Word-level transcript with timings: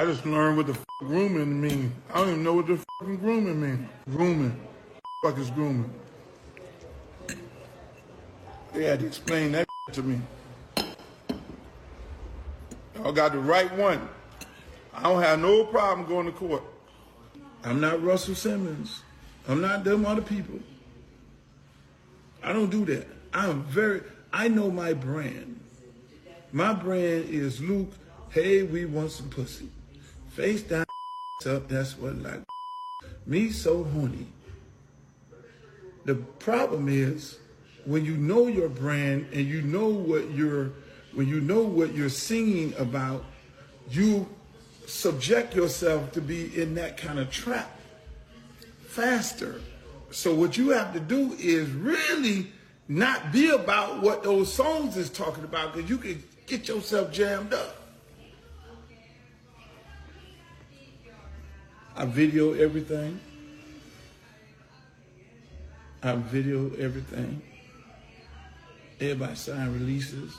I 0.00 0.06
just 0.06 0.24
learned 0.24 0.56
what 0.56 0.66
the 0.66 0.72
f- 0.72 0.84
grooming 1.00 1.60
mean. 1.60 1.92
I 2.08 2.20
don't 2.20 2.30
even 2.30 2.42
know 2.42 2.54
what 2.54 2.66
the 2.66 2.82
fucking 3.00 3.18
grooming 3.18 3.60
mean. 3.60 3.86
Grooming. 4.08 4.58
Fuck 5.22 5.36
is 5.36 5.50
grooming. 5.50 5.92
They 8.72 8.84
had 8.84 9.00
to 9.00 9.06
explain 9.06 9.52
that 9.52 9.68
to 9.92 10.02
me. 10.02 10.18
Y'all 12.94 13.12
got 13.12 13.32
the 13.32 13.40
right 13.40 13.70
one. 13.76 14.08
I 14.94 15.02
don't 15.02 15.22
have 15.22 15.38
no 15.38 15.64
problem 15.64 16.08
going 16.08 16.24
to 16.24 16.32
court. 16.32 16.62
I'm 17.62 17.78
not 17.78 18.02
Russell 18.02 18.34
Simmons. 18.34 19.02
I'm 19.48 19.60
not 19.60 19.84
them 19.84 20.06
other 20.06 20.22
people. 20.22 20.60
I 22.42 22.54
don't 22.54 22.70
do 22.70 22.86
that. 22.86 23.06
I'm 23.34 23.64
very, 23.64 24.00
I 24.32 24.48
know 24.48 24.70
my 24.70 24.94
brand. 24.94 25.60
My 26.52 26.72
brand 26.72 27.28
is 27.28 27.60
Luke, 27.60 27.92
hey, 28.30 28.62
we 28.62 28.86
want 28.86 29.10
some 29.10 29.28
pussy. 29.28 29.68
Face 30.40 30.62
down, 30.62 30.86
up, 31.46 31.68
that's 31.68 31.98
what 31.98 32.16
like. 32.22 32.40
Me 33.26 33.50
so 33.50 33.84
horny. 33.84 34.26
The 36.06 36.14
problem 36.14 36.88
is 36.88 37.38
when 37.84 38.06
you 38.06 38.16
know 38.16 38.46
your 38.46 38.70
brand 38.70 39.26
and 39.34 39.46
you 39.46 39.60
know 39.60 39.88
what 39.88 40.30
you're, 40.30 40.70
when 41.12 41.28
you 41.28 41.42
know 41.42 41.60
what 41.60 41.94
you're 41.94 42.08
singing 42.08 42.72
about, 42.78 43.22
you 43.90 44.26
subject 44.86 45.54
yourself 45.54 46.10
to 46.12 46.22
be 46.22 46.58
in 46.58 46.74
that 46.76 46.96
kind 46.96 47.18
of 47.18 47.30
trap 47.30 47.78
faster. 48.86 49.60
So 50.10 50.34
what 50.34 50.56
you 50.56 50.70
have 50.70 50.94
to 50.94 51.00
do 51.00 51.36
is 51.38 51.68
really 51.68 52.50
not 52.88 53.30
be 53.30 53.50
about 53.50 54.00
what 54.00 54.22
those 54.22 54.50
songs 54.50 54.96
is 54.96 55.10
talking 55.10 55.44
about 55.44 55.74
because 55.74 55.90
you 55.90 55.98
can 55.98 56.22
get 56.46 56.66
yourself 56.66 57.12
jammed 57.12 57.52
up. 57.52 57.79
I 61.96 62.04
video 62.04 62.54
everything. 62.54 63.20
I 66.02 66.14
video 66.14 66.70
everything. 66.78 67.42
Everybody 69.00 69.34
sign 69.34 69.72
releases. 69.72 70.34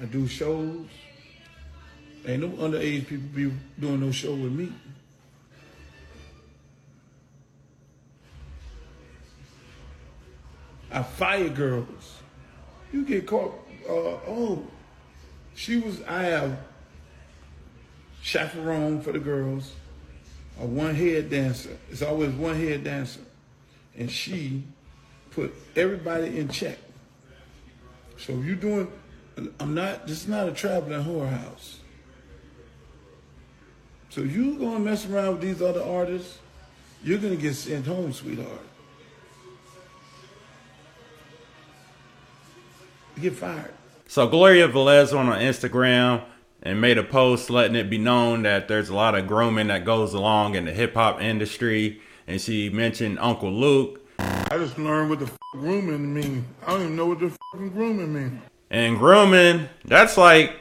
I 0.00 0.04
do 0.04 0.26
shows. 0.26 0.86
Ain't 2.26 2.42
no 2.42 2.48
underage 2.62 3.06
people 3.06 3.28
be 3.34 3.52
doing 3.78 4.00
no 4.00 4.10
show 4.10 4.34
with 4.34 4.52
me. 4.52 4.72
I 10.90 11.02
fire 11.02 11.48
girls. 11.48 12.20
You 12.92 13.04
get 13.04 13.26
caught. 13.26 13.54
Uh, 13.88 14.18
oh, 14.26 14.66
she 15.54 15.76
was. 15.76 16.02
I 16.02 16.22
have 16.22 16.58
chaperone 18.26 19.00
for 19.00 19.12
the 19.12 19.20
girls, 19.20 19.72
a 20.60 20.66
one 20.66 20.96
head 20.96 21.30
dancer. 21.30 21.78
It's 21.88 22.02
always 22.02 22.32
one 22.32 22.56
head 22.56 22.82
dancer, 22.82 23.20
and 23.96 24.10
she 24.10 24.64
put 25.30 25.54
everybody 25.76 26.36
in 26.36 26.48
check. 26.48 26.76
So 28.18 28.32
if 28.32 28.44
you're 28.44 28.56
doing, 28.56 28.90
I'm 29.60 29.74
not. 29.74 30.08
This 30.08 30.22
is 30.22 30.28
not 30.28 30.48
a 30.48 30.52
traveling 30.52 31.04
whorehouse. 31.04 31.76
So 34.08 34.22
you 34.22 34.58
gonna 34.58 34.80
mess 34.80 35.08
around 35.08 35.34
with 35.34 35.42
these 35.42 35.62
other 35.62 35.84
artists, 35.84 36.38
you're 37.04 37.18
gonna 37.18 37.36
get 37.36 37.54
sent 37.54 37.86
home, 37.86 38.12
sweetheart. 38.12 38.66
Get 43.20 43.34
fired. 43.34 43.72
So 44.08 44.26
Gloria 44.26 44.68
Velez 44.68 45.16
on 45.16 45.26
Instagram 45.26 46.24
and 46.66 46.80
made 46.80 46.98
a 46.98 47.02
post 47.04 47.48
letting 47.48 47.76
it 47.76 47.88
be 47.88 47.96
known 47.96 48.42
that 48.42 48.66
there's 48.66 48.88
a 48.88 48.94
lot 48.94 49.14
of 49.14 49.28
grooming 49.28 49.68
that 49.68 49.84
goes 49.84 50.14
along 50.14 50.56
in 50.56 50.64
the 50.64 50.72
hip 50.72 50.94
hop 50.94 51.22
industry, 51.22 52.00
and 52.26 52.40
she 52.40 52.68
mentioned 52.68 53.18
Uncle 53.20 53.52
Luke. 53.52 54.00
I 54.18 54.58
just 54.58 54.76
learned 54.76 55.10
what 55.10 55.20
the 55.20 55.26
f- 55.26 55.36
grooming 55.52 56.12
mean. 56.12 56.44
I 56.66 56.72
don't 56.72 56.82
even 56.82 56.96
know 56.96 57.06
what 57.06 57.20
the 57.20 57.30
fucking 57.52 57.70
grooming 57.70 58.12
mean. 58.12 58.42
And 58.68 58.98
grooming, 58.98 59.68
that's 59.84 60.16
like 60.16 60.56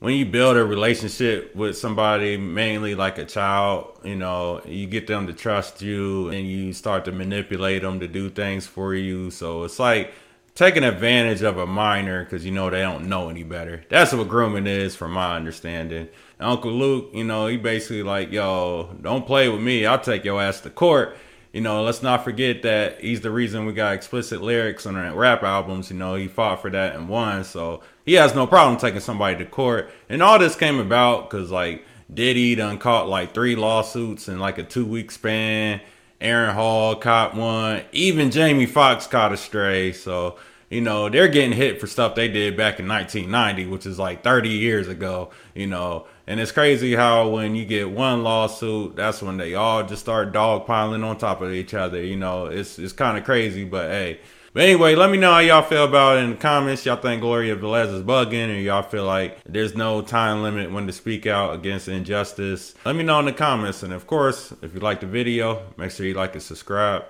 when 0.00 0.14
you 0.14 0.26
build 0.26 0.58
a 0.58 0.64
relationship 0.64 1.56
with 1.56 1.78
somebody, 1.78 2.36
mainly 2.36 2.94
like 2.94 3.16
a 3.16 3.24
child, 3.24 3.98
you 4.04 4.16
know, 4.16 4.60
you 4.66 4.86
get 4.86 5.06
them 5.06 5.26
to 5.26 5.32
trust 5.32 5.80
you 5.80 6.28
and 6.28 6.46
you 6.46 6.74
start 6.74 7.06
to 7.06 7.12
manipulate 7.12 7.80
them 7.80 7.98
to 8.00 8.08
do 8.08 8.28
things 8.28 8.66
for 8.66 8.94
you. 8.94 9.30
So 9.30 9.64
it's 9.64 9.78
like 9.78 10.12
taking 10.54 10.84
advantage 10.84 11.42
of 11.42 11.58
a 11.58 11.66
minor 11.66 12.24
because 12.24 12.44
you 12.44 12.52
know 12.52 12.70
they 12.70 12.82
don't 12.82 13.08
know 13.08 13.28
any 13.28 13.42
better. 13.42 13.84
That's 13.88 14.12
what 14.12 14.28
grooming 14.28 14.66
is, 14.66 14.96
from 14.96 15.12
my 15.12 15.36
understanding. 15.36 16.08
Uncle 16.38 16.72
Luke, 16.72 17.10
you 17.12 17.24
know, 17.24 17.46
he 17.46 17.56
basically 17.56 18.02
like, 18.02 18.32
yo, 18.32 18.96
don't 19.00 19.26
play 19.26 19.48
with 19.48 19.60
me. 19.60 19.86
I'll 19.86 20.00
take 20.00 20.24
your 20.24 20.40
ass 20.40 20.60
to 20.62 20.70
court 20.70 21.16
you 21.52 21.60
know, 21.60 21.82
let's 21.82 22.02
not 22.02 22.22
forget 22.22 22.62
that 22.62 23.00
he's 23.00 23.22
the 23.22 23.30
reason 23.30 23.66
we 23.66 23.72
got 23.72 23.94
explicit 23.94 24.40
lyrics 24.40 24.86
on 24.86 24.94
our 24.94 25.12
rap 25.14 25.42
albums. 25.42 25.90
You 25.90 25.96
know, 25.96 26.14
he 26.14 26.28
fought 26.28 26.62
for 26.62 26.70
that 26.70 26.94
and 26.94 27.08
won. 27.08 27.42
So 27.42 27.82
he 28.04 28.14
has 28.14 28.34
no 28.34 28.46
problem 28.46 28.78
taking 28.78 29.00
somebody 29.00 29.36
to 29.38 29.44
court. 29.44 29.90
And 30.08 30.22
all 30.22 30.38
this 30.38 30.54
came 30.54 30.78
about 30.78 31.28
because, 31.28 31.50
like, 31.50 31.84
Diddy 32.12 32.54
done 32.54 32.78
caught 32.78 33.08
like 33.08 33.34
three 33.34 33.56
lawsuits 33.56 34.28
in 34.28 34.38
like 34.38 34.58
a 34.58 34.64
two 34.64 34.84
week 34.84 35.10
span. 35.10 35.80
Aaron 36.20 36.54
Hall 36.54 36.96
caught 36.96 37.34
one. 37.34 37.82
Even 37.92 38.30
Jamie 38.30 38.66
Foxx 38.66 39.06
caught 39.06 39.32
a 39.32 39.36
stray. 39.36 39.92
So, 39.92 40.36
you 40.68 40.80
know, 40.80 41.08
they're 41.08 41.28
getting 41.28 41.52
hit 41.52 41.80
for 41.80 41.86
stuff 41.86 42.14
they 42.14 42.28
did 42.28 42.56
back 42.56 42.78
in 42.78 42.86
1990, 42.86 43.66
which 43.66 43.86
is 43.86 43.98
like 43.98 44.22
30 44.22 44.50
years 44.50 44.88
ago, 44.88 45.30
you 45.54 45.66
know. 45.66 46.06
And 46.26 46.38
it's 46.38 46.52
crazy 46.52 46.94
how 46.94 47.28
when 47.28 47.56
you 47.56 47.64
get 47.64 47.90
one 47.90 48.22
lawsuit, 48.22 48.96
that's 48.96 49.22
when 49.22 49.36
they 49.36 49.54
all 49.54 49.82
just 49.82 50.02
start 50.02 50.32
dogpiling 50.32 51.04
on 51.04 51.18
top 51.18 51.40
of 51.40 51.52
each 51.52 51.74
other. 51.74 52.02
You 52.02 52.16
know, 52.16 52.46
it's 52.46 52.78
it's 52.78 52.92
kind 52.92 53.18
of 53.18 53.24
crazy, 53.24 53.64
but 53.64 53.90
hey. 53.90 54.20
But 54.52 54.64
anyway, 54.64 54.96
let 54.96 55.10
me 55.10 55.16
know 55.16 55.30
how 55.30 55.38
y'all 55.38 55.62
feel 55.62 55.84
about 55.84 56.18
it 56.18 56.24
in 56.24 56.30
the 56.30 56.36
comments. 56.36 56.84
Y'all 56.84 56.96
think 56.96 57.20
Gloria 57.20 57.54
Velez 57.54 57.94
is 57.94 58.02
bugging, 58.02 58.48
or 58.48 58.58
y'all 58.58 58.82
feel 58.82 59.04
like 59.04 59.38
there's 59.44 59.76
no 59.76 60.02
time 60.02 60.42
limit 60.42 60.72
when 60.72 60.88
to 60.88 60.92
speak 60.92 61.24
out 61.24 61.54
against 61.54 61.86
injustice? 61.86 62.74
Let 62.84 62.96
me 62.96 63.04
know 63.04 63.20
in 63.20 63.26
the 63.26 63.32
comments. 63.32 63.84
And 63.84 63.92
of 63.92 64.08
course, 64.08 64.52
if 64.60 64.74
you 64.74 64.80
like 64.80 64.98
the 64.98 65.06
video, 65.06 65.62
make 65.76 65.92
sure 65.92 66.04
you 66.04 66.14
like 66.14 66.34
and 66.34 66.42
subscribe. 66.42 67.04